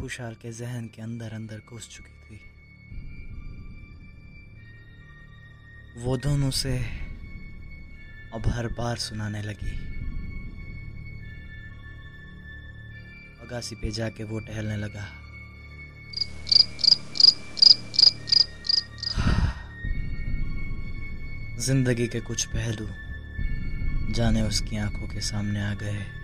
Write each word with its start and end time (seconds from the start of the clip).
खुशहाल 0.00 0.34
के 0.34 0.50
जहन 0.52 0.86
के 0.86 1.02
अंदर 1.02 1.32
अंदर 1.34 1.60
घुस 1.68 1.88
चुकी 1.88 2.14
थी। 2.24 2.40
वो 5.96 6.16
दोनों 6.16 6.50
से 6.50 6.76
अब 8.34 8.46
हर 8.46 8.66
बार 8.68 8.96
सुनाने 8.96 9.42
लगी। 9.42 9.72
अगासी 13.42 13.74
पे 13.74 13.90
जाके 13.90 14.24
वो 14.24 14.40
टहलने 14.40 14.76
लगा। 14.76 15.06
ज़िंदगी 21.58 22.06
के 22.08 22.20
कुछ 22.20 22.44
पहलू 22.46 22.88
जाने 24.14 24.42
उसकी 24.42 24.76
आँखों 24.76 25.08
के 25.08 25.20
सामने 25.20 25.60
आ 25.60 25.74
गए। 25.74 26.17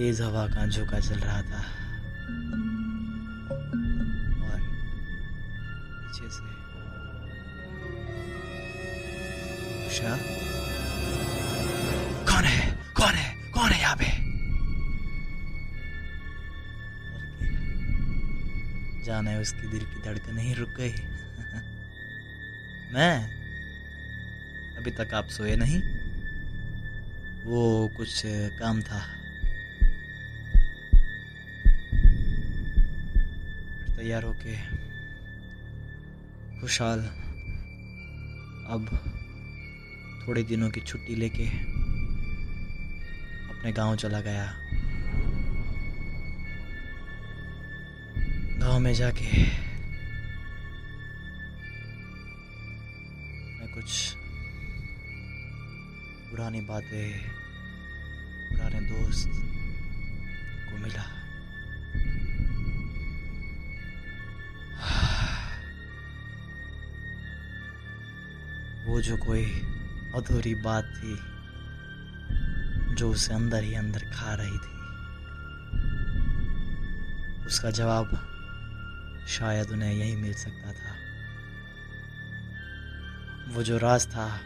तेज 0.00 0.20
हवा 0.20 0.46
का 0.46 0.66
झोंका 0.66 1.00
चल 1.00 1.14
रहा 1.14 1.42
था। 1.42 1.64
और 4.44 4.60
पीछे 5.92 6.30
से 6.30 6.42
उषा। 9.86 10.18
कौन 12.32 12.44
है? 12.44 12.78
कौन 12.94 13.08
है? 13.08 13.50
कौन 13.50 13.70
है 13.70 13.80
यहाँ 13.80 13.96
पे? 13.96 14.04
जाने 19.04 19.36
उसकी 19.36 19.68
दिल 19.68 19.80
की 19.80 20.02
धड़कन 20.02 20.38
ही 20.38 20.54
रुक 20.54 20.68
गई। 20.68 20.90
मैं 22.94 23.30
अभी 24.76 24.90
तक 24.90 25.14
आप 25.14 25.26
सोए 25.26 25.56
नहीं। 25.56 25.82
वो 27.44 27.90
कुछ 27.96 28.22
काम 28.26 28.82
था। 28.82 29.19
तैयार 34.00 34.24
होके 34.24 34.52
खुशहाल 36.60 37.00
अब 38.74 38.86
थोड़े 40.22 40.42
दिनों 40.42 40.70
की 40.70 40.80
छुट्टी 40.80 41.14
लेके 41.14 41.46
अपने 43.50 43.72
गाँव 43.72 43.96
चला 43.96 44.20
गया। 44.20 44.46
गाँव 48.60 48.78
में 48.78 48.92
जाके 48.94 49.30
मैं 53.52 53.68
कुछ 53.74 54.14
पुरानी 56.30 56.60
बातें, 56.72 57.08
पुराने 58.48 58.80
दोस्त 58.80 59.28
को 60.70 60.78
मिला। 60.78 61.19
वो 68.90 69.00
जो 69.00 69.16
कोई 69.16 69.44
अधूरी 70.14 70.54
बात 70.54 70.84
थी, 70.84 71.16
जो 72.94 73.10
उसे 73.10 73.34
अंदर 73.34 73.62
ही 73.62 73.74
अंदर 73.74 73.98
खा 73.98 74.34
रही 74.34 74.58
थी, 74.58 74.80
उसका 77.46 77.70
जवाब 77.70 78.10
शायद 79.28 79.70
उन्हें 79.70 79.92
यही 79.92 80.16
मिल 80.16 80.34
सकता 80.34 80.72
था। 80.72 80.94
वो 83.54 83.62
जो 83.62 83.78
राज 83.78 84.06
था, 84.06 84.40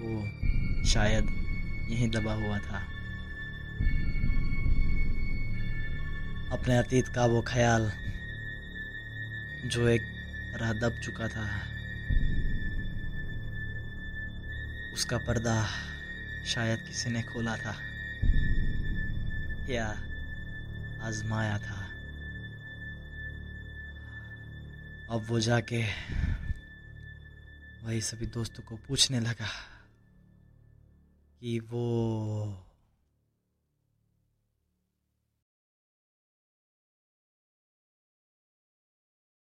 वो 0.00 0.22
शायद 0.84 1.24
यहीं 1.90 2.10
दबा 2.10 2.32
हुआ 2.32 2.58
था। 2.58 2.78
अपने 6.52 6.78
अतीत 6.78 7.08
का 7.08 7.26
वो 7.26 7.42
ख्याल 7.42 7.92
जो 9.66 9.88
एक 9.88 10.02
तरह 10.54 10.72
दब 10.72 11.00
चुका 11.00 11.28
था 11.28 11.46
उसका 14.94 15.18
पर्दा 15.18 15.66
शायद 16.46 16.78
किसी 16.78 17.10
ने 17.10 17.22
खोला 17.22 17.56
था 17.56 17.74
या 19.72 19.86
आजमाया 21.02 21.58
था। 21.58 21.80
अब 25.10 25.26
वो 25.28 25.40
जाके 25.40 25.82
वही 27.82 28.00
सभी 28.00 28.26
दोस्तों 28.26 28.62
को 28.62 28.76
पूछने 28.76 29.20
लगा 29.20 29.48
कि 31.40 31.58
वो 31.58 31.86